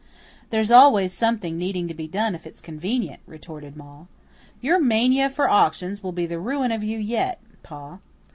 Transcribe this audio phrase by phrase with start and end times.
[0.49, 4.05] "There's always something needing to be done if it's convenient," retorted Ma.
[4.59, 7.99] "Your mania for auctions will be the ruin of you yet, Pa.